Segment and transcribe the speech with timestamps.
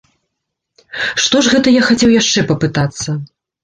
[1.25, 3.21] Што ж гэта я хацеў яшчэ папытацца?